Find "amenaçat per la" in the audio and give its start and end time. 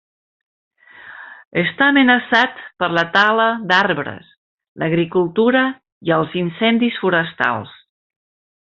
1.93-3.05